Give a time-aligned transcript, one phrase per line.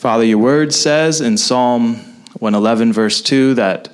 [0.00, 1.96] Father, your word says in Psalm
[2.38, 3.90] 111, verse 2, that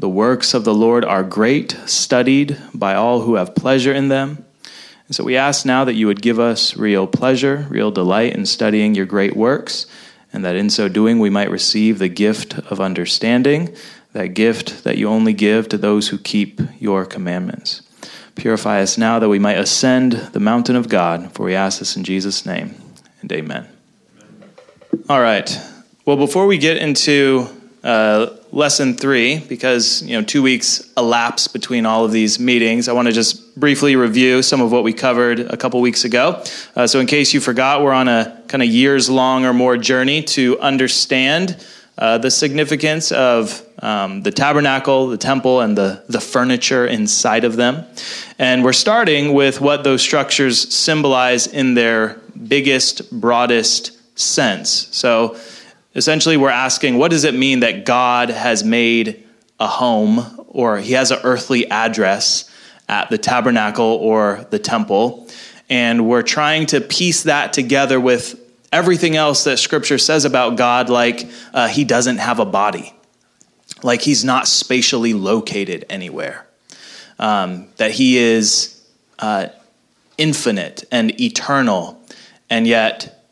[0.00, 4.44] the works of the Lord are great, studied by all who have pleasure in them.
[5.06, 8.46] And so we ask now that you would give us real pleasure, real delight in
[8.46, 9.86] studying your great works,
[10.32, 13.76] and that in so doing we might receive the gift of understanding,
[14.12, 17.80] that gift that you only give to those who keep your commandments.
[18.34, 21.96] Purify us now that we might ascend the mountain of God, for we ask this
[21.96, 22.74] in Jesus' name,
[23.22, 23.73] and amen.
[25.08, 25.58] All right.
[26.06, 27.48] Well, before we get into
[27.82, 32.92] uh, lesson three, because you know two weeks elapsed between all of these meetings, I
[32.92, 36.44] want to just briefly review some of what we covered a couple weeks ago.
[36.76, 39.76] Uh, so, in case you forgot, we're on a kind of years long or more
[39.76, 41.62] journey to understand
[41.98, 47.56] uh, the significance of um, the tabernacle, the temple, and the, the furniture inside of
[47.56, 47.84] them.
[48.38, 54.88] And we're starting with what those structures symbolize in their biggest, broadest sense.
[54.92, 55.36] So
[55.94, 59.24] essentially, we're asking what does it mean that God has made
[59.60, 62.50] a home or he has an earthly address
[62.88, 65.28] at the tabernacle or the temple?
[65.70, 68.40] And we're trying to piece that together with
[68.74, 72.92] everything else that scripture says about God, like uh, he doesn't have a body,
[73.82, 76.46] like he's not spatially located anywhere,
[77.18, 78.82] um, that he is
[79.20, 79.46] uh,
[80.18, 82.02] infinite and eternal,
[82.50, 83.23] and yet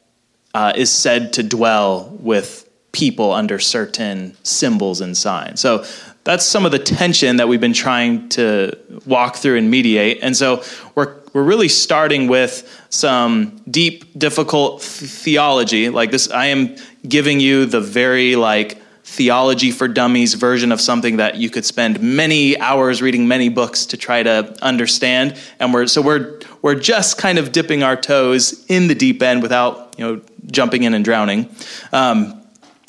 [0.55, 5.61] uh, is said to dwell with people under certain symbols and signs.
[5.61, 5.85] So
[6.25, 10.19] that's some of the tension that we've been trying to walk through and mediate.
[10.23, 10.63] And so
[10.95, 15.89] we're we're really starting with some deep, difficult theology.
[15.89, 16.77] Like this, I am
[17.09, 18.82] giving you the very like
[19.13, 23.87] theology for dummies version of something that you could spend many hours reading many books
[23.87, 25.39] to try to understand.
[25.59, 29.43] And we're so we're we're just kind of dipping our toes in the deep end
[29.43, 31.55] without you know jumping in and drowning.
[31.93, 32.43] Um,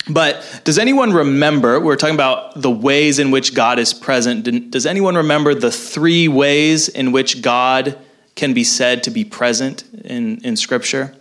[0.10, 1.80] but does anyone remember?
[1.80, 4.72] We're talking about the ways in which God is present.
[4.72, 7.98] Does anyone remember the three ways in which God
[8.36, 11.16] can be said to be present in, in Scripture?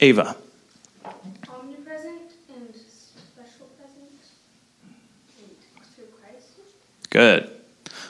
[0.00, 0.36] Ava.
[1.04, 4.10] Omnipresent and special present
[5.94, 6.48] through Christ.
[7.14, 7.48] Good.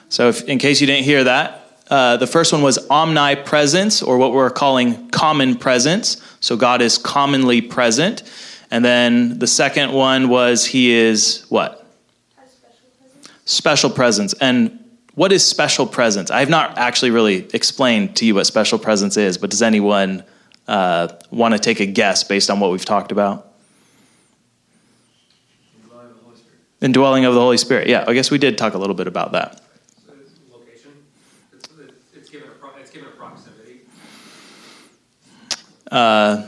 [0.08, 4.16] So, if, in case you didn't hear that, uh, the first one was omnipresence, or
[4.16, 6.22] what we're calling common presence.
[6.40, 8.22] So God is commonly present.
[8.70, 11.86] And then the second one was He is what?
[12.32, 12.50] Special
[12.98, 13.42] presence.
[13.44, 14.34] Special presence.
[14.40, 16.30] And what is special presence?
[16.30, 20.24] I have not actually really explained to you what special presence is, but does anyone
[20.66, 23.53] uh, want to take a guess based on what we've talked about?
[26.84, 27.88] Indwelling of the Holy Spirit.
[27.88, 29.62] Yeah, I guess we did talk a little bit about that.
[35.90, 36.46] Uh,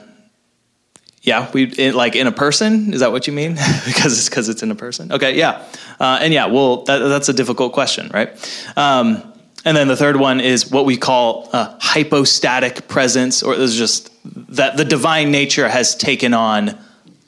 [1.23, 2.93] yeah, we it, like in a person.
[2.93, 3.53] Is that what you mean?
[3.87, 5.11] because it's because it's in a person.
[5.11, 5.65] Okay, yeah,
[5.99, 8.29] uh, and yeah, well, that, that's a difficult question, right?
[8.77, 9.33] Um,
[9.65, 14.13] and then the third one is what we call uh, hypostatic presence, or it's just
[14.55, 16.79] that the divine nature has taken on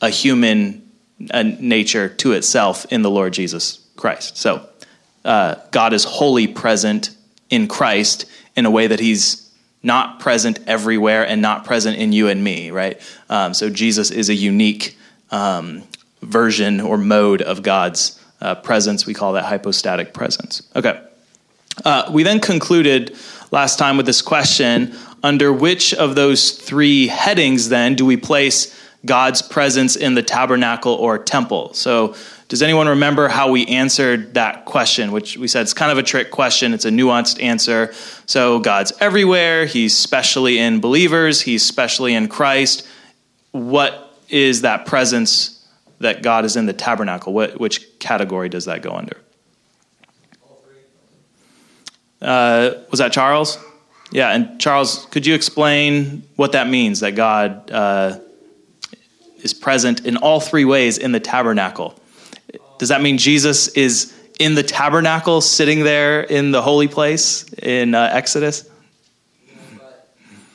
[0.03, 0.78] a human
[1.31, 4.37] uh, nature to itself in the Lord Jesus Christ.
[4.37, 4.69] So
[5.25, 7.11] uh, God is wholly present
[7.51, 8.25] in Christ
[8.57, 9.51] in a way that He's
[9.83, 13.01] not present everywhere and not present in you and me, right?
[13.29, 14.97] Um, so Jesus is a unique
[15.31, 15.83] um,
[16.23, 19.07] version or mode of God's uh, presence.
[19.07, 20.63] We call that hypostatic presence.
[20.75, 21.01] Okay.
[21.85, 23.17] Uh, we then concluded
[23.51, 28.75] last time with this question under which of those three headings then do we place
[29.05, 31.73] God's presence in the tabernacle or temple?
[31.75, 32.15] So
[32.49, 36.03] does anyone remember how we answered that question, which we said it's kind of a
[36.03, 36.73] trick question?
[36.73, 37.93] It's a nuanced answer.
[38.25, 39.67] So, God's everywhere.
[39.67, 42.87] He's specially in believers, He's specially in Christ.
[43.53, 45.67] What is that presence
[46.01, 47.35] that God is in the tabernacle?
[47.35, 49.19] What, which category does that go under?
[52.23, 53.59] Uh, was that Charles?
[54.11, 58.21] Yeah, and Charles, could you explain what that means that God uh,
[59.43, 61.95] is present in all three ways in the tabernacle?
[62.79, 67.95] Does that mean Jesus is in the tabernacle, sitting there in the holy place in
[67.95, 68.63] uh, Exodus?
[69.77, 70.09] but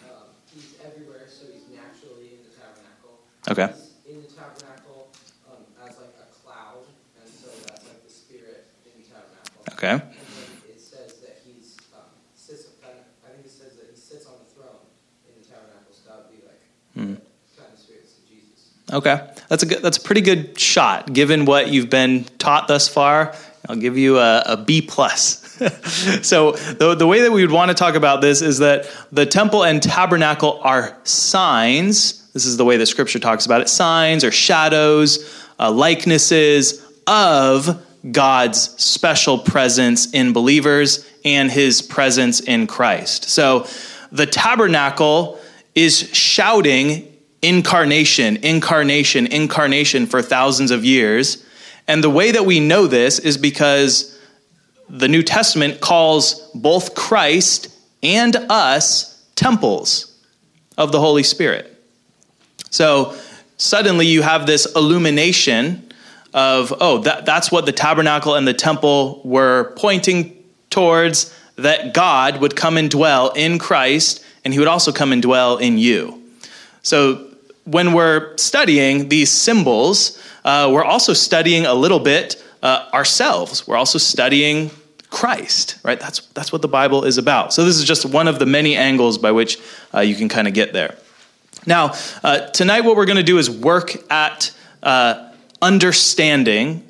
[0.07, 3.19] um, he's everywhere, so he's naturally in the tabernacle.
[3.51, 3.67] Okay.
[4.07, 5.11] He's in the tabernacle
[5.51, 6.87] um, as like a cloud,
[7.19, 9.75] and so that's like the spirit in the tabernacle.
[9.75, 9.91] Okay.
[9.91, 12.67] And then it says that he's um, sits.
[12.87, 14.79] I think it says that he sits on the throne
[15.27, 15.91] in the tabernacle.
[15.91, 16.63] So that would be like
[16.95, 17.19] Hmm.
[17.59, 18.79] kind of spirits of Jesus.
[18.93, 19.27] Okay.
[19.49, 23.35] That's a good, that's a pretty good shot given what you've been taught thus far.
[23.67, 25.39] I'll give you a, a B plus.
[26.21, 29.25] so the, the way that we would want to talk about this is that the
[29.25, 34.23] temple and tabernacle are signs This is the way that Scripture talks about it signs
[34.23, 43.29] or shadows, uh, likenesses of God's special presence in believers and his presence in Christ.
[43.29, 43.65] So
[44.11, 45.39] the tabernacle
[45.73, 47.12] is shouting
[47.43, 51.45] incarnation, incarnation, incarnation for thousands of years.
[51.87, 54.17] And the way that we know this is because
[54.89, 57.69] the New Testament calls both Christ
[58.01, 60.17] and us temples
[60.77, 61.69] of the Holy Spirit.
[62.69, 63.15] So
[63.57, 65.91] suddenly you have this illumination
[66.33, 72.41] of, oh, that, that's what the tabernacle and the temple were pointing towards that God
[72.41, 76.23] would come and dwell in Christ, and he would also come and dwell in you.
[76.81, 77.32] So
[77.65, 83.67] when we're studying these symbols, uh, we're also studying a little bit uh, ourselves.
[83.67, 84.71] We're also studying
[85.09, 85.99] Christ, right?
[85.99, 87.53] That's, that's what the Bible is about.
[87.53, 89.59] So this is just one of the many angles by which
[89.93, 90.97] uh, you can kind of get there.
[91.65, 91.93] Now,
[92.23, 94.51] uh, tonight what we're going to do is work at
[94.81, 95.31] uh,
[95.61, 96.83] understanding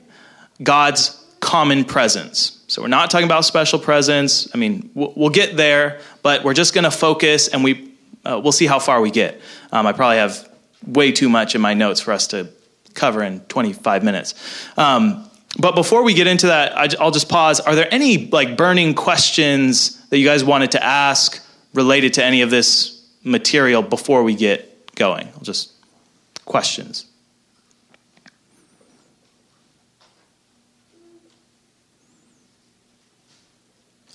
[0.61, 2.63] God's common presence.
[2.67, 4.47] So we're not talking about special presence.
[4.55, 7.91] I mean, we'll, get there, but we're just going to focus and we
[8.25, 9.41] uh, we'll see how far we get.
[9.73, 10.49] Um, I probably have
[10.85, 12.49] way too much in my notes for us to
[12.93, 14.35] cover in 25 minutes.
[14.77, 17.59] Um, but before we get into that, I'll just pause.
[17.59, 22.41] Are there any like burning questions that you guys wanted to ask related to any
[22.41, 25.27] of this material before we get going?
[25.35, 25.71] I'll just
[26.45, 27.05] questions.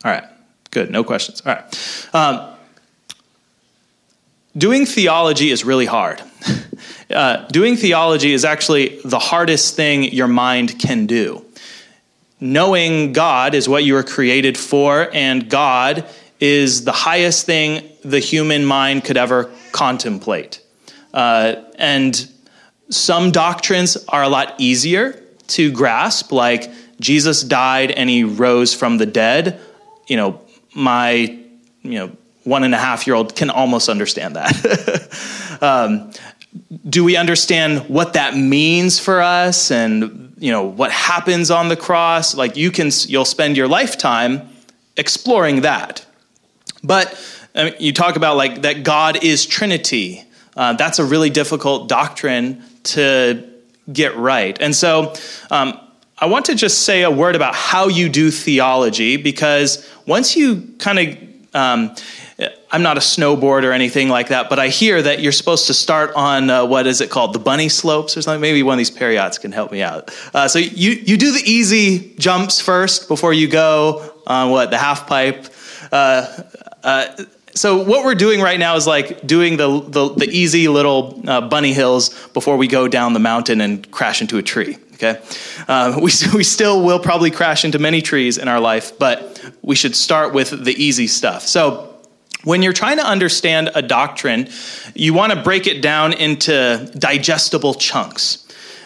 [0.05, 0.25] All right,
[0.71, 0.91] good.
[0.91, 1.43] No questions.
[1.45, 2.09] All right.
[2.15, 2.58] Um,
[4.59, 6.23] doing theology is really hard.
[7.11, 11.43] Uh, doing theology is actually the hardest thing your mind can do.
[12.39, 16.05] Knowing God is what you were created for, and God
[16.39, 20.61] is the highest thing the human mind could ever contemplate.
[21.15, 22.31] Uh, and
[22.91, 26.71] some doctrines are a lot easier to grasp, like
[27.01, 29.59] Jesus died and he rose from the dead
[30.09, 30.41] you know,
[30.75, 31.13] my,
[31.83, 32.17] you know,
[32.49, 35.59] one and a half year old can almost understand that.
[35.61, 36.11] um,
[36.89, 41.77] do we understand what that means for us and you know what happens on the
[41.77, 42.35] cross?
[42.35, 44.49] Like you can you'll spend your lifetime
[44.97, 46.05] exploring that.
[46.83, 47.19] But
[47.55, 50.25] I mean, you talk about like that god is trinity.
[50.57, 53.49] Uh, that's a really difficult doctrine to
[53.93, 54.61] get right.
[54.61, 55.15] And so
[55.51, 55.79] um,
[56.19, 60.75] I want to just say a word about how you do theology because once you
[60.79, 61.95] kind of, um,
[62.71, 65.75] I'm not a snowboard or anything like that, but I hear that you're supposed to
[65.75, 68.41] start on uh, what is it called, the bunny slopes or something.
[68.41, 70.11] Maybe one of these Perriots can help me out.
[70.33, 74.79] Uh, so you you do the easy jumps first before you go on what the
[74.79, 75.47] half pipe.
[75.91, 76.43] Uh,
[76.85, 77.25] uh
[77.55, 81.41] so what we're doing right now is like doing the the, the easy little uh,
[81.41, 85.21] bunny hills before we go down the mountain and crash into a tree okay?
[85.67, 89.77] Uh, we, we still will probably crash into many trees in our life, but we
[89.77, 91.43] should start with the easy stuff.
[91.43, 91.98] So,
[92.45, 94.49] when you're trying to understand a doctrine,
[94.95, 98.45] you want to break it down into digestible chunks.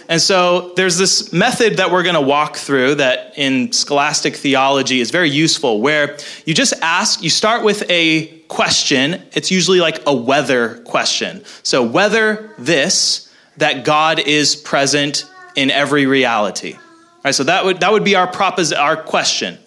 [0.08, 5.00] And so there's this method that we're going to walk through that in scholastic theology
[5.00, 9.22] is very useful, where you just ask, you start with a question.
[9.32, 11.44] It's usually like a whether question.
[11.62, 15.24] So, whether this, that God is present
[15.56, 16.74] in every reality.
[16.74, 16.80] All
[17.26, 19.58] right, so that would, that would be our, propos- our question.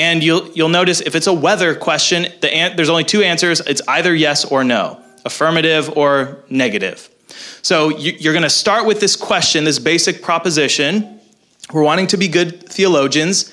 [0.00, 3.60] And you'll, you'll notice if it's a weather question, the an- there's only two answers.
[3.60, 7.10] It's either yes or no, affirmative or negative.
[7.60, 11.20] So you, you're going to start with this question, this basic proposition.
[11.70, 13.52] We're wanting to be good theologians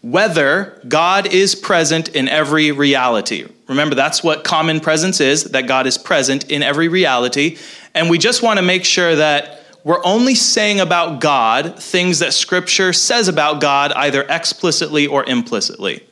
[0.00, 3.48] whether God is present in every reality.
[3.66, 7.58] Remember, that's what common presence is, that God is present in every reality.
[7.94, 12.34] And we just want to make sure that we're only saying about God things that
[12.34, 16.04] Scripture says about God, either explicitly or implicitly.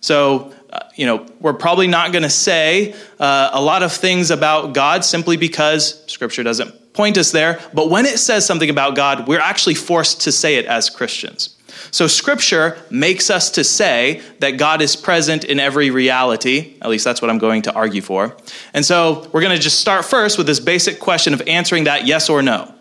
[0.00, 4.30] So, uh, you know, we're probably not going to say uh, a lot of things
[4.30, 7.60] about God simply because Scripture doesn't point us there.
[7.74, 11.56] But when it says something about God, we're actually forced to say it as Christians.
[11.90, 16.76] So, Scripture makes us to say that God is present in every reality.
[16.82, 18.36] At least that's what I'm going to argue for.
[18.74, 22.06] And so, we're going to just start first with this basic question of answering that
[22.06, 22.74] yes or no.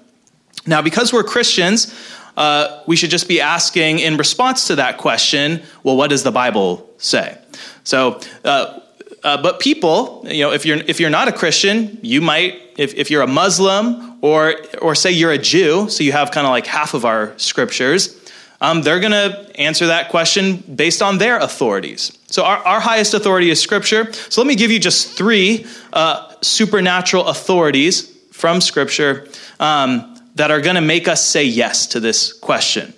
[0.68, 1.94] Now, because we're Christians,
[2.36, 6.32] uh, we should just be asking in response to that question, well, what does the
[6.32, 7.38] Bible say?
[7.84, 8.80] So, uh,
[9.24, 12.94] uh, but people, you know, if you're if you're not a Christian, you might, if,
[12.94, 16.52] if you're a Muslim or or say you're a Jew, so you have kind of
[16.52, 18.16] like half of our scriptures,
[18.62, 22.18] um, they're going to answer that question based on their authorities.
[22.28, 24.12] So our, our highest authority is Scripture.
[24.14, 29.28] So let me give you just three uh, supernatural authorities from Scripture
[29.60, 32.94] um, that are going to make us say yes to this question.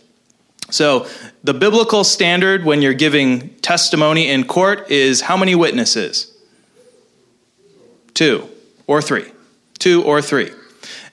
[0.69, 1.07] So,
[1.43, 6.35] the biblical standard when you're giving testimony in court is how many witnesses?
[8.13, 8.47] Two
[8.85, 9.31] or three.
[9.79, 10.51] Two or three.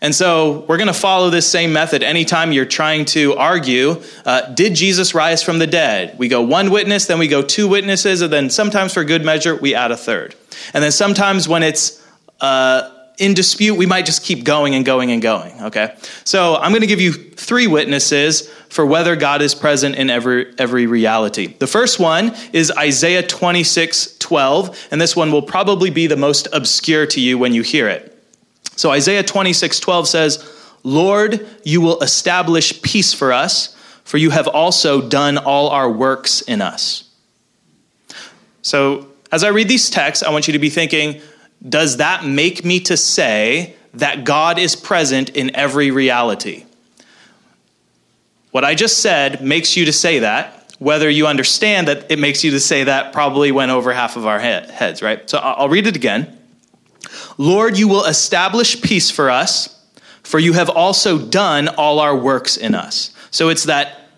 [0.00, 4.52] And so we're going to follow this same method anytime you're trying to argue uh,
[4.52, 6.18] did Jesus rise from the dead?
[6.18, 9.56] We go one witness, then we go two witnesses, and then sometimes for good measure,
[9.56, 10.35] we add a third.
[10.75, 12.04] And then sometimes when it's
[12.40, 15.96] uh, in dispute, we might just keep going and going and going, okay?
[16.25, 20.87] So I'm to give you three witnesses for whether God is present in every, every
[20.87, 21.46] reality.
[21.46, 26.49] The first one is Isaiah 26 12, and this one will probably be the most
[26.52, 28.12] obscure to you when you hear it.
[28.76, 34.46] So Isaiah 26 12 says, Lord, you will establish peace for us, for you have
[34.46, 37.11] also done all our works in us.
[38.62, 41.20] So as I read these texts, I want you to be thinking,
[41.66, 46.64] does that make me to say that God is present in every reality?
[48.50, 50.75] What I just said makes you to say that.
[50.78, 54.26] Whether you understand that it makes you to say that probably went over half of
[54.26, 55.28] our heads, right?
[55.28, 56.38] So I'll read it again.
[57.38, 59.82] Lord, you will establish peace for us,
[60.22, 63.10] for you have also done all our works in us.
[63.30, 64.08] So it's that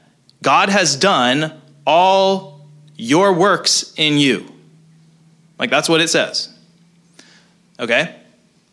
[0.42, 2.66] God has done all
[2.96, 4.52] your works in you.
[5.58, 6.48] Like that's what it says.
[7.78, 8.14] Okay?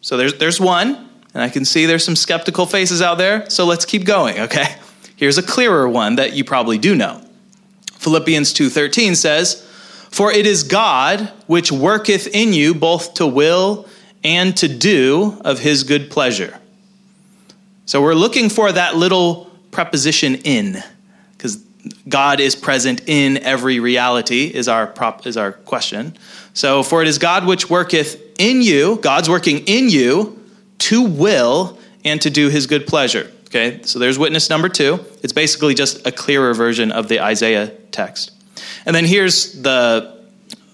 [0.02, 3.66] So there's, there's one, and I can see there's some skeptical faces out there, so
[3.66, 4.76] let's keep going, okay?
[5.16, 7.22] Here's a clearer one that you probably do know.
[7.98, 9.64] Philippians 2:13 says,
[10.12, 13.88] "For it is God which worketh in you both to will
[14.24, 16.60] and to do of his good pleasure."
[17.86, 20.84] So we're looking for that little preposition in
[21.38, 21.58] because
[22.08, 26.16] God is present in every reality is our prop is our question.
[26.54, 30.42] So for it is God which worketh in you, God's working in you
[30.80, 33.32] to will and to do his good pleasure.
[33.46, 35.00] Okay, so there's witness number two.
[35.24, 38.32] It's basically just a clearer version of the Isaiah text.
[38.86, 40.22] And then here's the,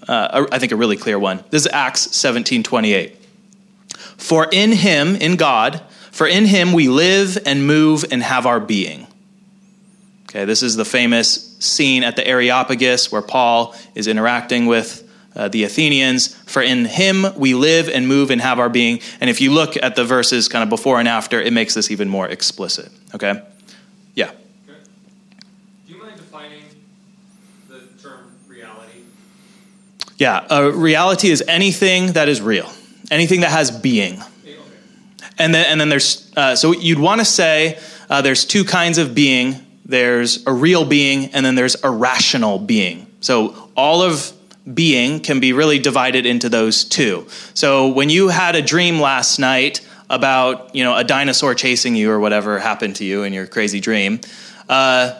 [0.07, 1.43] uh, I think, a really clear one.
[1.49, 3.17] This is Acts 17 28.
[4.17, 8.59] For in him, in God, for in him we live and move and have our
[8.59, 9.07] being.
[10.29, 15.47] Okay, this is the famous scene at the Areopagus where Paul is interacting with uh,
[15.47, 16.35] the Athenians.
[16.45, 18.99] For in him we live and move and have our being.
[19.19, 21.91] And if you look at the verses kind of before and after, it makes this
[21.91, 22.91] even more explicit.
[23.13, 23.41] Okay?
[24.15, 24.25] Yeah.
[24.25, 24.79] Okay.
[25.87, 26.63] Do you mind defining
[27.69, 29.03] the term reality?
[30.17, 30.45] Yeah.
[30.49, 32.69] Uh, reality is anything that is real,
[33.09, 34.21] anything that has being.
[34.21, 34.57] Okay.
[35.37, 38.97] And then, and then there's, uh, so you'd want to say uh, there's two kinds
[38.97, 43.07] of being there's a real being, and then there's a rational being.
[43.19, 44.31] So all of
[44.71, 47.27] being can be really divided into those two.
[47.53, 52.11] So when you had a dream last night about you know a dinosaur chasing you
[52.11, 54.19] or whatever happened to you in your crazy dream,
[54.69, 55.13] uh,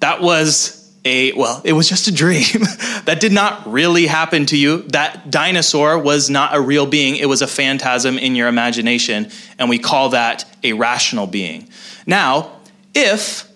[0.00, 2.42] that was a well, it was just a dream.
[3.04, 4.82] that did not really happen to you.
[4.88, 7.16] That dinosaur was not a real being.
[7.16, 11.68] It was a phantasm in your imagination, and we call that a rational being.
[12.06, 12.52] Now,
[12.94, 13.48] if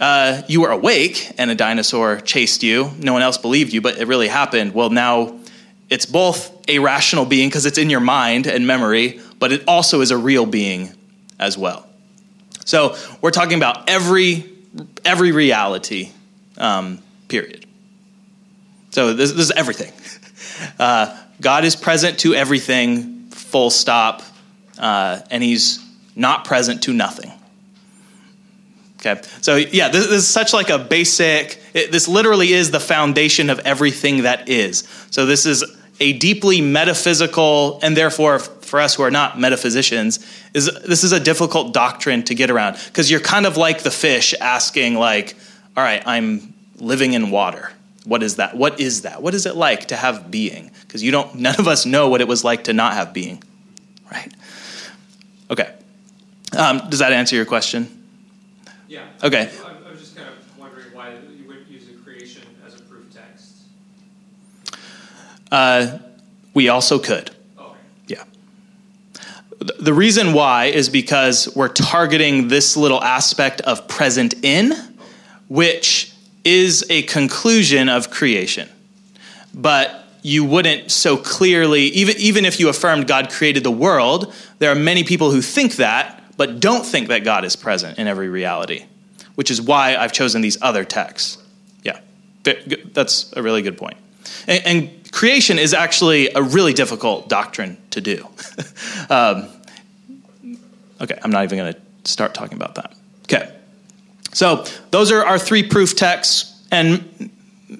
[0.00, 2.90] uh, you were awake and a dinosaur chased you.
[2.98, 4.74] No one else believed you, but it really happened.
[4.74, 5.38] Well, now
[5.88, 10.00] it's both a rational being because it's in your mind and memory, but it also
[10.00, 10.94] is a real being
[11.38, 11.86] as well.
[12.64, 14.44] So we're talking about every
[15.04, 16.10] every reality,
[16.56, 17.66] um, period.
[18.90, 19.92] So this, this is everything.
[20.78, 24.22] Uh, God is present to everything, full stop,
[24.78, 25.82] uh, and He's
[26.14, 27.32] not present to nothing.
[29.00, 31.58] Okay, so yeah, this, this, is such like a basic.
[31.72, 34.86] It, this literally is the foundation of everything that is.
[35.10, 35.64] So this is
[36.00, 40.18] a deeply metaphysical, and therefore, for us who are not metaphysicians,
[40.52, 43.90] is this is a difficult doctrine to get around because you're kind of like the
[43.90, 45.34] fish asking, like,
[45.78, 47.72] all right, I'm living in water.
[48.04, 48.54] What is that?
[48.54, 49.22] What is that?
[49.22, 50.70] What is it like to have being?
[50.82, 51.36] Because you don't.
[51.36, 53.42] None of us know what it was like to not have being,
[54.12, 54.32] right?
[55.50, 55.74] Okay.
[56.56, 57.99] Um, does that answer your question?
[58.90, 59.06] Yeah.
[59.22, 59.48] Okay.
[59.64, 63.04] I was just kind of wondering why you wouldn't use a creation as a proof
[63.14, 63.62] text.
[65.52, 65.98] Uh,
[66.54, 67.30] we also could.
[67.56, 67.78] Okay.
[68.08, 68.24] Yeah.
[69.78, 74.74] The reason why is because we're targeting this little aspect of present in,
[75.46, 78.68] which is a conclusion of creation.
[79.54, 84.72] But you wouldn't so clearly, even, even if you affirmed God created the world, there
[84.72, 88.30] are many people who think that, but don't think that God is present in every
[88.30, 88.86] reality,
[89.34, 91.36] which is why I've chosen these other texts.
[91.82, 92.00] Yeah,
[92.44, 93.98] that's a really good point.
[94.46, 98.26] And, and creation is actually a really difficult doctrine to do.
[99.10, 99.50] um,
[101.00, 101.80] Okay, I'm not even going to
[102.10, 102.94] start talking about that.
[103.24, 103.54] Okay.
[104.32, 107.30] So those are our three proof texts, and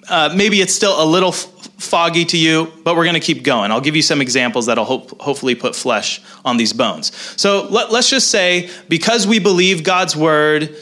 [0.09, 1.47] uh, maybe it's still a little f-
[1.81, 3.71] foggy to you, but we're going to keep going.
[3.71, 7.11] I'll give you some examples that'll hope, hopefully put flesh on these bones.
[7.41, 10.77] So let, let's just say because we believe God's word,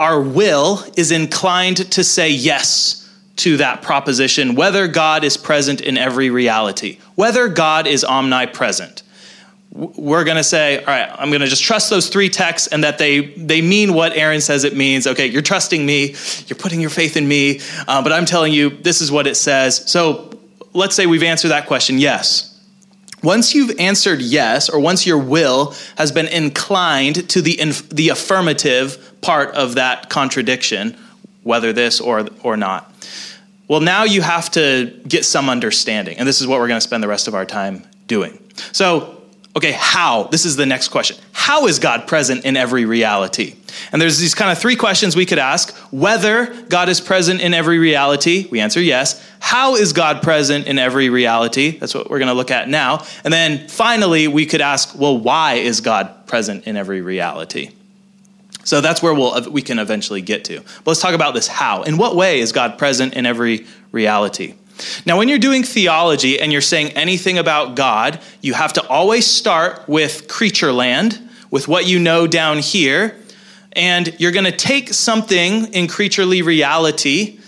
[0.00, 3.02] our will is inclined to say yes
[3.36, 9.02] to that proposition, whether God is present in every reality, whether God is omnipresent
[9.76, 12.82] we're going to say, all right, I'm going to just trust those three texts and
[12.82, 15.06] that they, they mean what Aaron says it means.
[15.06, 16.14] Okay, you're trusting me,
[16.46, 19.34] you're putting your faith in me, uh, but I'm telling you, this is what it
[19.34, 19.90] says.
[19.90, 20.30] So
[20.72, 22.58] let's say we've answered that question yes.
[23.22, 28.08] Once you've answered yes, or once your will has been inclined to the, inf- the
[28.08, 30.96] affirmative part of that contradiction,
[31.42, 32.94] whether this or, or not,
[33.68, 36.16] well, now you have to get some understanding.
[36.18, 38.38] And this is what we're going to spend the rest of our time doing.
[38.72, 39.15] So
[39.56, 40.24] okay, how?
[40.24, 41.16] This is the next question.
[41.32, 43.56] How is God present in every reality?
[43.90, 45.74] And there's these kind of three questions we could ask.
[45.90, 49.26] Whether God is present in every reality, we answer yes.
[49.40, 51.78] How is God present in every reality?
[51.78, 53.04] That's what we're going to look at now.
[53.24, 57.70] And then finally, we could ask, well, why is God present in every reality?
[58.64, 60.60] So that's where we'll, we can eventually get to.
[60.60, 61.84] But let's talk about this how.
[61.84, 64.54] In what way is God present in every reality?
[65.04, 69.26] Now, when you're doing theology and you're saying anything about God, you have to always
[69.26, 73.16] start with creature land, with what you know down here,
[73.72, 77.38] and you're going to take something in creaturely reality,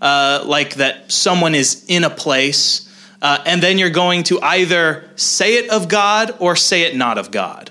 [0.00, 2.84] uh, like that someone is in a place,
[3.20, 7.18] uh, and then you're going to either say it of God or say it not
[7.18, 7.70] of God.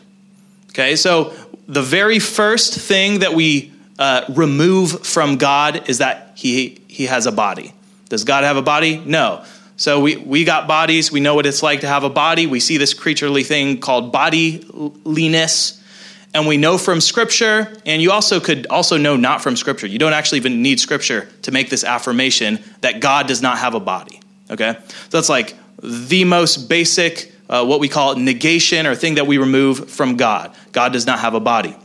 [0.69, 1.33] Okay, so
[1.67, 7.25] the very first thing that we uh, remove from God is that he, he has
[7.25, 7.74] a body.
[8.10, 9.02] Does God have a body?
[9.06, 9.44] No.
[9.76, 11.12] So we, we got bodies.
[11.12, 12.48] We know what it's like to have a body.
[12.48, 15.82] We see this creaturely thing called bodyliness.
[16.34, 19.88] And we know from Scripture, and you also could also know not from Scripture.
[19.88, 23.76] You don't actually even need Scripture to make this affirmation that God does not have
[23.76, 24.20] a body.
[24.50, 24.78] Okay?
[24.88, 29.38] So that's like the most basic, uh, what we call negation or thing that we
[29.38, 30.56] remove from God.
[30.72, 31.76] God does not have a body.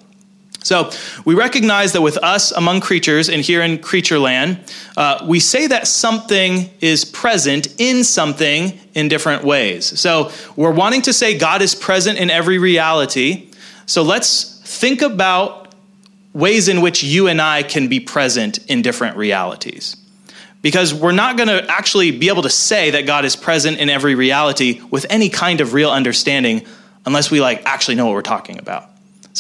[0.63, 0.91] So
[1.25, 4.61] we recognize that with us among creatures and here in creature land,
[4.97, 9.99] uh, we say that something is present in something in different ways.
[9.99, 13.51] So we're wanting to say God is present in every reality.
[13.87, 15.75] So let's think about
[16.33, 19.97] ways in which you and I can be present in different realities.
[20.63, 23.91] Because we're not going to actually be able to say that God is present in
[23.91, 26.65] every reality with any kind of real understanding
[27.05, 28.92] unless we like actually know what we're talking about.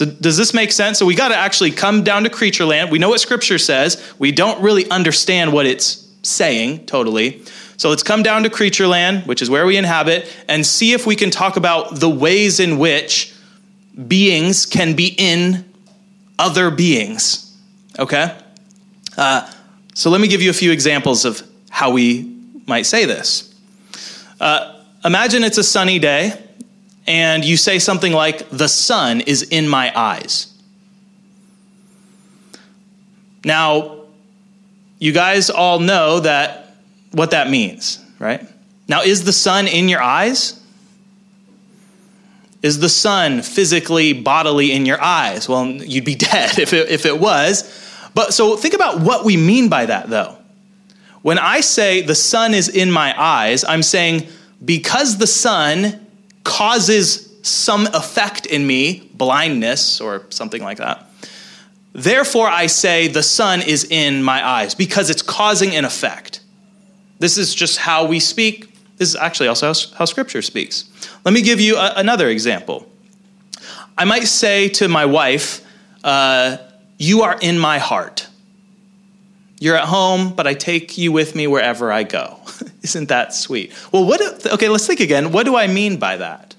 [0.02, 0.98] So, does this make sense?
[0.98, 2.90] So, we got to actually come down to creature land.
[2.90, 7.40] We know what scripture says, we don't really understand what it's saying totally.
[7.76, 11.06] So, let's come down to creature land, which is where we inhabit, and see if
[11.06, 13.32] we can talk about the ways in which
[14.08, 15.64] beings can be in
[16.36, 17.56] other beings.
[17.96, 18.36] Okay?
[19.16, 19.48] Uh,
[19.94, 22.28] so, let me give you a few examples of how we
[22.66, 23.54] might say this.
[24.40, 26.41] Uh, imagine it's a sunny day
[27.06, 30.48] and you say something like, The sun is in my eyes.
[33.44, 34.02] Now,
[34.98, 36.76] you guys all know that
[37.10, 38.46] what that means, right?
[38.88, 40.60] Now, is the sun in your eyes?
[42.62, 45.48] Is the sun physically, bodily in your eyes?
[45.48, 47.80] Well, you'd be dead if it, if it was.
[48.14, 50.36] But so think about what we mean by that, though.
[51.22, 54.28] When I say the sun is in my eyes, I'm saying
[54.64, 56.06] because the sun
[56.44, 61.06] causes some effect in me, blindness or something like that.
[61.92, 66.40] Therefore, I say the sun is in my eyes because it's causing an effect.
[67.18, 68.74] This is just how we speak.
[68.96, 70.84] This is actually also how Scripture speaks.
[71.24, 72.88] Let me give you a, another example.
[73.96, 75.64] I might say to my wife,
[76.02, 76.56] uh,
[76.98, 78.26] You are in my heart.
[79.62, 82.40] You're at home, but I take you with me wherever I go.
[82.82, 83.72] Isn't that sweet?
[83.92, 85.30] Well, what, okay, let's think again.
[85.30, 86.56] What do I mean by that?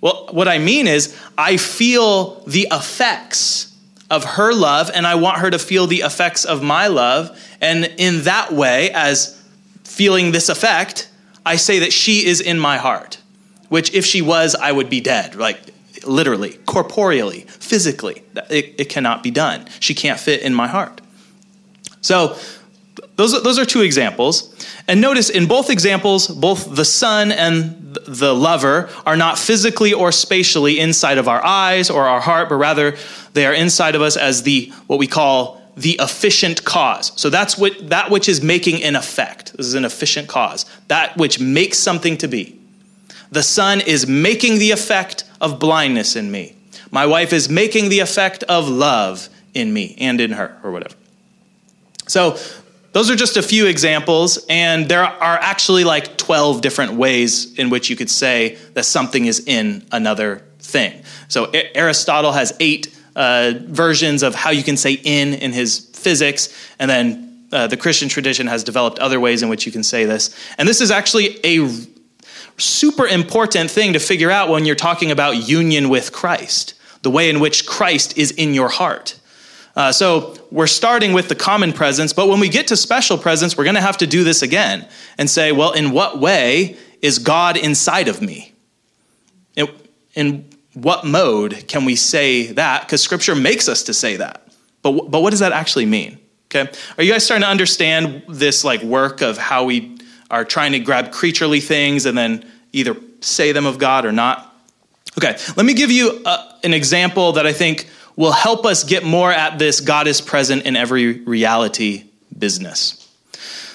[0.00, 3.72] Well, what I mean is, I feel the effects
[4.10, 7.40] of her love, and I want her to feel the effects of my love.
[7.60, 9.40] And in that way, as
[9.84, 11.08] feeling this effect,
[11.46, 13.18] I say that she is in my heart,
[13.68, 15.60] which if she was, I would be dead, like
[16.04, 18.24] literally, corporeally, physically.
[18.50, 19.66] It, it cannot be done.
[19.78, 21.00] She can't fit in my heart.
[22.04, 22.36] So,
[23.16, 24.54] those those are two examples.
[24.86, 30.12] And notice in both examples, both the sun and the lover are not physically or
[30.12, 32.96] spatially inside of our eyes or our heart, but rather
[33.32, 37.18] they are inside of us as the what we call the efficient cause.
[37.20, 39.56] So that's what that which is making an effect.
[39.56, 40.66] This is an efficient cause.
[40.88, 42.60] That which makes something to be.
[43.30, 46.54] The sun is making the effect of blindness in me.
[46.90, 50.94] My wife is making the effect of love in me and in her, or whatever.
[52.06, 52.38] So,
[52.92, 57.68] those are just a few examples, and there are actually like 12 different ways in
[57.68, 61.02] which you could say that something is in another thing.
[61.26, 66.54] So, Aristotle has eight uh, versions of how you can say in in his physics,
[66.78, 70.04] and then uh, the Christian tradition has developed other ways in which you can say
[70.04, 70.34] this.
[70.58, 71.68] And this is actually a
[72.58, 77.30] super important thing to figure out when you're talking about union with Christ, the way
[77.30, 79.18] in which Christ is in your heart.
[79.76, 83.56] Uh, so we're starting with the common presence, but when we get to special presence,
[83.56, 84.86] we're going to have to do this again
[85.18, 88.52] and say, well, in what way is God inside of me?
[89.56, 89.68] In,
[90.14, 92.82] in what mode can we say that?
[92.82, 94.48] Because Scripture makes us to say that.
[94.82, 96.18] But, but what does that actually mean?
[96.54, 99.98] Okay, are you guys starting to understand this like work of how we
[100.30, 104.54] are trying to grab creaturely things and then either say them of God or not?
[105.18, 108.84] Okay, let me give you a, uh, an example that I think will help us
[108.84, 112.04] get more at this God is present in every reality
[112.36, 113.00] business.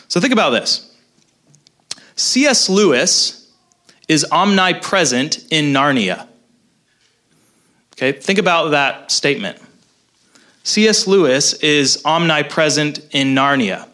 [0.07, 0.91] So think about this
[2.15, 2.69] C.S.
[2.69, 3.51] Lewis
[4.07, 6.27] is omnipresent in Narnia.
[7.93, 9.59] Okay, think about that statement.
[10.63, 11.07] C.S.
[11.07, 13.87] Lewis is omnipresent in Narnia.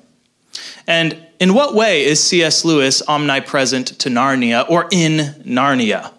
[0.88, 2.64] And in what way is C.S.
[2.64, 6.14] Lewis omnipresent to Narnia or in Narnia?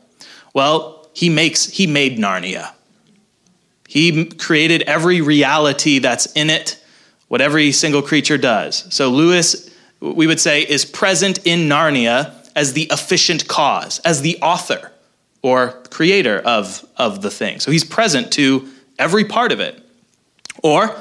[0.53, 2.73] Well, he makes he made Narnia.
[3.89, 6.83] He created every reality that's in it,
[7.29, 8.93] what every single creature does.
[8.95, 9.71] So Lewis,
[10.01, 14.93] we would say, is present in Narnia as the efficient cause, as the author
[15.43, 17.61] or creator of, of the thing.
[17.61, 18.69] So he's present to
[18.99, 19.81] every part of it.
[20.63, 20.97] Or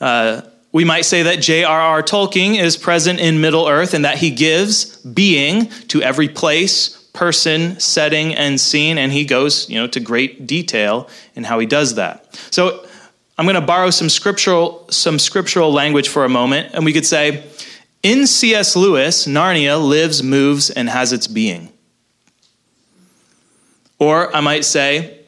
[0.00, 0.42] uh,
[0.72, 2.02] we might say that J.R.R.
[2.02, 7.78] Tolkien is present in Middle Earth and that he gives being to every place, person,
[7.78, 11.96] setting, and scene, and he goes, you know, to great detail in how he does
[11.96, 12.38] that.
[12.50, 12.86] So
[13.36, 17.06] I'm going to borrow some scriptural some scriptural language for a moment, and we could
[17.06, 17.44] say,
[18.02, 18.74] in C.S.
[18.74, 21.72] Lewis, Narnia lives, moves, and has its being.
[23.98, 25.20] Or I might say,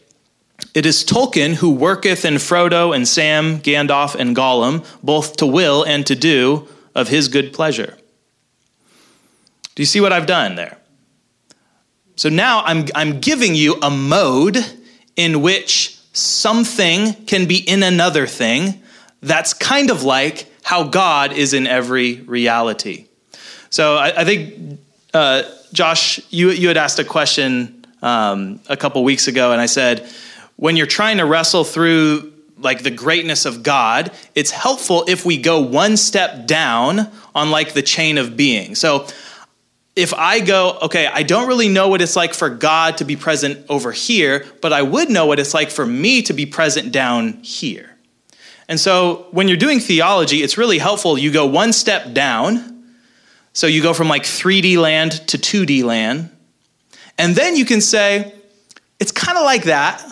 [0.75, 5.85] it is Tolkien who worketh in Frodo and Sam, Gandalf and Gollum, both to will
[5.85, 7.97] and to do of his good pleasure.
[9.75, 10.79] Do you see what I've done there?
[12.17, 14.59] So now I'm, I'm giving you a mode
[15.17, 18.81] in which something can be in another thing
[19.21, 23.07] that's kind of like how God is in every reality.
[23.71, 24.79] So I, I think,
[25.13, 29.67] uh, Josh, you, you had asked a question um, a couple weeks ago, and I
[29.67, 30.09] said,
[30.57, 35.37] when you're trying to wrestle through like the greatness of God, it's helpful if we
[35.37, 38.75] go one step down on like the chain of being.
[38.77, 39.09] So
[39.97, 43.15] if I go, okay, I don't really know what it's like for God to be
[43.15, 46.91] present over here, but I would know what it's like for me to be present
[46.91, 47.95] down here.
[48.69, 51.19] And so when you're doing theology, it's really helpful.
[51.19, 52.85] You go one step down.
[53.53, 56.31] So you go from like 3D land to 2D land.
[57.17, 58.35] And then you can say,
[58.99, 60.05] it's kind of like that,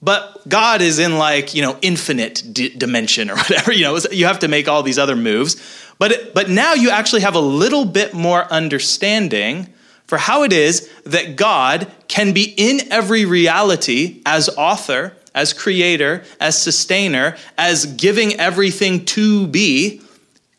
[0.00, 3.72] but God is in like, you know, infinite d- dimension or whatever.
[3.72, 5.56] You know, you have to make all these other moves.
[6.02, 9.72] But, but now you actually have a little bit more understanding
[10.06, 16.24] for how it is that God can be in every reality as author, as creator,
[16.40, 20.02] as sustainer, as giving everything to be,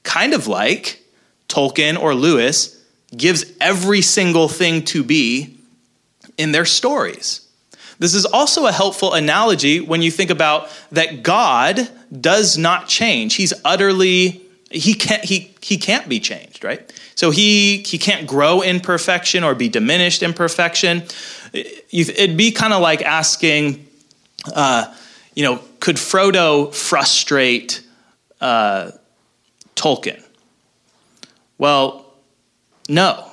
[0.03, 1.03] kind of like
[1.49, 2.81] Tolkien or Lewis
[3.13, 5.57] gives every single thing to be
[6.37, 7.45] in their stories.
[7.99, 11.89] This is also a helpful analogy when you think about that God
[12.21, 13.35] does not change.
[13.35, 14.42] He's utterly
[14.73, 16.91] he can't he he can't be changed right?
[17.15, 21.03] So he he can't grow in perfection or be diminished in perfection.
[21.53, 23.87] It'd be kind of like asking
[24.53, 24.93] uh,
[25.35, 27.83] you know could frodo frustrate
[28.41, 28.91] uh,
[29.75, 30.23] tolkien?
[31.57, 32.05] Well
[32.89, 33.29] no.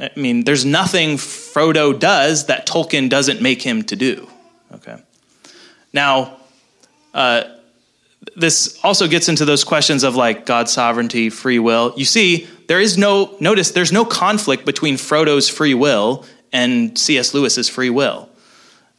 [0.00, 4.28] I mean there's nothing frodo does that tolkien doesn't make him to do
[4.74, 4.96] okay?
[5.92, 6.36] Now
[7.14, 7.44] uh,
[8.36, 11.92] this also gets into those questions of like God's sovereignty, free will.
[11.96, 17.34] You see, there is no, notice, there's no conflict between Frodo's free will and C.S.
[17.34, 18.28] Lewis's free will.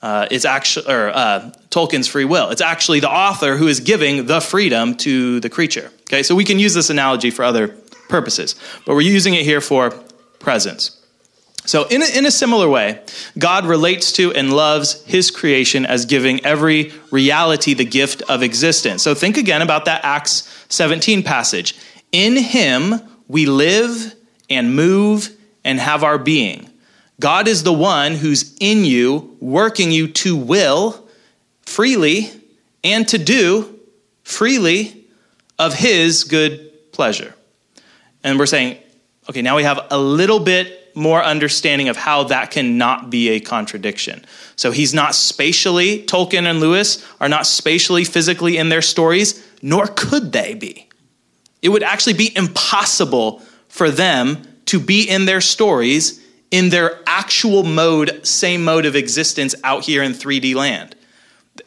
[0.01, 2.49] Uh, it's actually, or uh, Tolkien's free will.
[2.49, 5.91] It's actually the author who is giving the freedom to the creature.
[6.01, 7.69] Okay, so we can use this analogy for other
[8.09, 9.91] purposes, but we're using it here for
[10.39, 11.02] presence.
[11.65, 13.01] So, in a, in a similar way,
[13.37, 19.01] God relates to and loves his creation as giving every reality the gift of existence.
[19.01, 21.75] So, think again about that Acts 17 passage.
[22.11, 22.95] In him
[23.27, 24.13] we live
[24.49, 25.29] and move
[25.63, 26.69] and have our being.
[27.19, 31.07] God is the one who's in you, working you to will
[31.61, 32.29] freely
[32.83, 33.79] and to do
[34.23, 35.05] freely
[35.57, 37.33] of his good pleasure.
[38.23, 38.77] And we're saying,
[39.29, 43.39] okay, now we have a little bit more understanding of how that cannot be a
[43.39, 44.23] contradiction.
[44.55, 49.87] So he's not spatially, Tolkien and Lewis are not spatially, physically in their stories, nor
[49.87, 50.87] could they be.
[51.61, 57.63] It would actually be impossible for them to be in their stories in their actual
[57.63, 60.95] mode, same mode of existence out here in 3D land.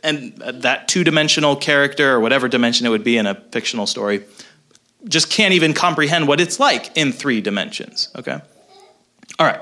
[0.05, 4.23] And that two dimensional character, or whatever dimension it would be in a fictional story,
[5.09, 8.41] just can't even comprehend what it's like in three dimensions, okay?
[9.39, 9.61] All right.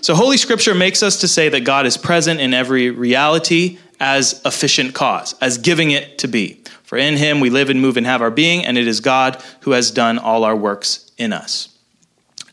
[0.00, 4.40] So Holy Scripture makes us to say that God is present in every reality as
[4.44, 6.62] efficient cause, as giving it to be.
[6.84, 9.42] For in him we live and move and have our being, and it is God
[9.62, 11.68] who has done all our works in us.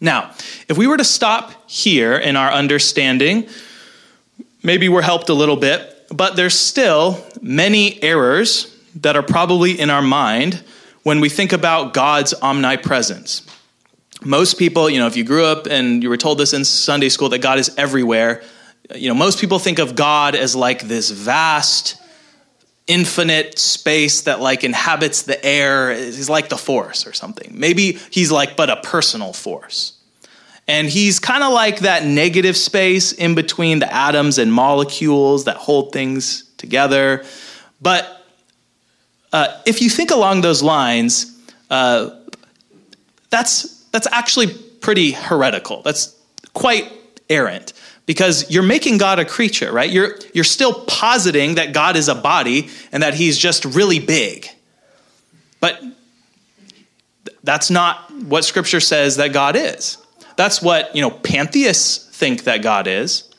[0.02, 0.32] Now,
[0.68, 3.48] if we were to stop here in our understanding,
[4.64, 9.90] maybe we're helped a little bit, but there's still many errors that are probably in
[9.90, 10.64] our mind
[11.04, 13.44] when we think about God's omnipresence
[14.26, 17.10] most people, you know, if you grew up and you were told this in Sunday
[17.10, 18.42] school that God is everywhere,
[18.94, 21.98] you know, most people think of God as like this vast,
[22.88, 25.94] infinite space that like inhabits the air.
[25.94, 27.52] He's like the force or something.
[27.54, 29.94] Maybe he's like but a personal force.
[30.68, 35.58] And he's kind of like that negative space in between the atoms and molecules that
[35.58, 37.24] hold things together.
[37.82, 38.26] But
[39.32, 42.10] uh, if you think along those lines, uh,
[43.30, 44.48] that's that's actually
[44.82, 45.82] pretty heretical.
[45.82, 46.14] That's
[46.54, 46.92] quite
[47.30, 47.72] errant
[48.06, 49.90] because you're making God a creature, right?
[49.90, 54.50] You're, you're still positing that God is a body and that he's just really big.
[55.62, 55.82] But
[57.42, 59.98] that's not what scripture says that God is.
[60.36, 63.34] That's what, you know, pantheists think that God is.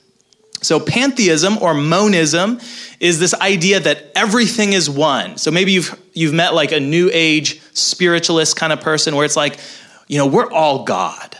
[0.62, 2.60] So pantheism or monism
[2.98, 5.36] is this idea that everything is one.
[5.36, 9.36] So maybe you've you've met like a new age spiritualist kind of person where it's
[9.36, 9.58] like
[10.06, 11.36] you know, we're all God.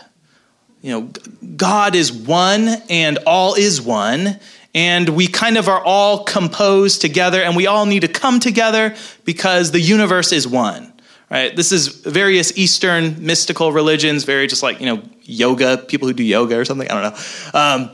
[0.81, 1.09] You know,
[1.55, 4.39] God is one and all is one.
[4.73, 8.95] And we kind of are all composed together and we all need to come together
[9.25, 10.93] because the universe is one.
[11.29, 11.53] Right?
[11.55, 16.23] This is various Eastern mystical religions, very just like, you know, yoga, people who do
[16.23, 16.89] yoga or something.
[16.89, 17.59] I don't know.
[17.59, 17.89] Um,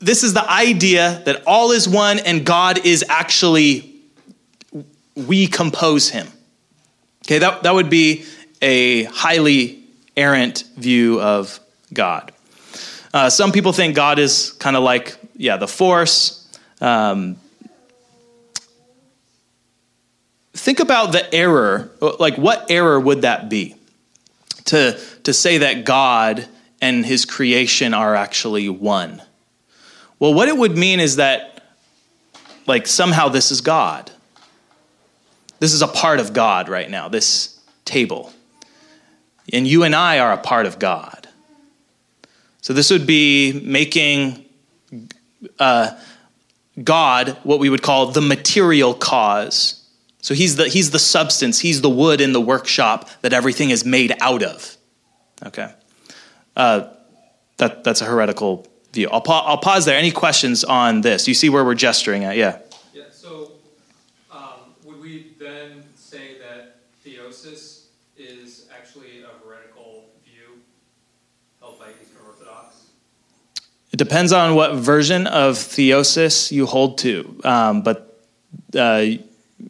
[0.00, 3.92] this is the idea that all is one and God is actually,
[5.16, 6.28] we compose him.
[7.24, 8.24] Okay, that, that would be
[8.62, 9.83] a highly
[10.16, 11.60] errant view of
[11.92, 12.32] God.
[13.12, 16.48] Uh, some people think God is kind of like, yeah, the force.
[16.80, 17.36] Um,
[20.52, 21.92] think about the error.
[22.00, 23.76] Like, what error would that be?
[24.66, 26.48] To, to say that God
[26.80, 29.22] and his creation are actually one.
[30.18, 31.62] Well, what it would mean is that,
[32.66, 34.10] like, somehow this is God.
[35.60, 38.32] This is a part of God right now, this table.
[39.52, 41.28] And you and I are a part of God.
[42.60, 44.44] So this would be making
[45.58, 45.90] uh,
[46.82, 49.82] God what we would call the material cause.
[50.22, 53.84] So he's the, he's the substance, he's the wood in the workshop that everything is
[53.84, 54.76] made out of.
[55.44, 55.72] Okay?
[56.56, 56.88] Uh,
[57.58, 59.10] that, that's a heretical view.
[59.10, 59.98] I'll, pa- I'll pause there.
[59.98, 61.28] Any questions on this?
[61.28, 62.36] You see where we're gesturing at?
[62.36, 62.58] Yeah.
[73.94, 78.20] It depends on what version of theosis you hold to, um, but
[78.76, 79.06] uh,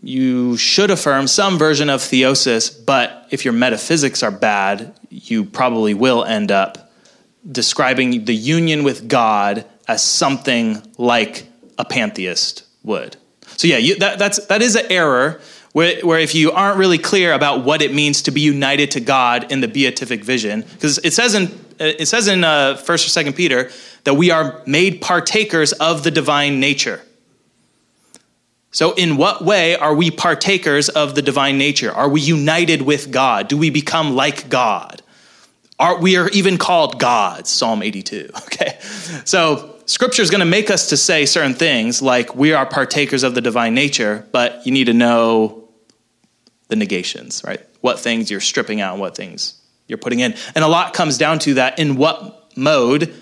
[0.03, 2.75] you should affirm some version of theosis.
[2.87, 6.91] But if your metaphysics are bad, you probably will end up
[7.53, 13.19] describing the union with God as something like a pantheist would.
[13.59, 15.39] So yeah, you, that, that's that is an error
[15.73, 19.01] where, where if you aren't really clear about what it means to be united to
[19.01, 23.11] God in the beatific vision, because it says in it says in uh, First or
[23.11, 23.71] Second Peter
[24.05, 27.01] that we are made partakers of the divine nature.
[28.71, 31.93] So, in what way are we partakers of the divine nature?
[31.93, 33.47] Are we united with God?
[33.47, 35.01] Do we become like God?
[35.79, 38.31] Are, we are even called gods, Psalm 82.
[38.45, 38.79] Okay.
[39.25, 43.23] So, scripture is going to make us to say certain things like we are partakers
[43.23, 45.69] of the divine nature, but you need to know
[46.69, 47.61] the negations, right?
[47.81, 50.35] What things you're stripping out and what things you're putting in.
[50.55, 53.14] And a lot comes down to that in what mode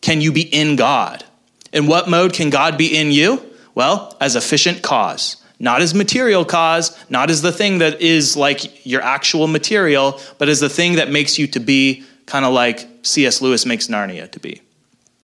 [0.00, 1.24] can you be in God?
[1.72, 3.42] In what mode can God be in you?
[3.74, 8.86] Well, as efficient cause, not as material cause, not as the thing that is like
[8.86, 12.88] your actual material, but as the thing that makes you to be kind of like
[13.02, 13.40] C.S.
[13.40, 14.62] Lewis makes Narnia to be.